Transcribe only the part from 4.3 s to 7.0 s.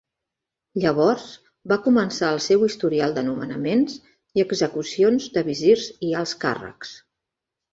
i execucions de visirs i alts càrrecs.